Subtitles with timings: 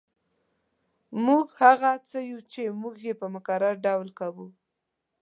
[1.25, 4.47] موږ هغه څه یو چې موږ یې په مکرر ډول کوو